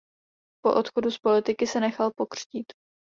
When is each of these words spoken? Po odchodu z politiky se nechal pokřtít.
Po 0.63 0.73
odchodu 0.73 1.11
z 1.11 1.17
politiky 1.17 1.67
se 1.67 1.79
nechal 1.79 2.11
pokřtít. 2.15 2.73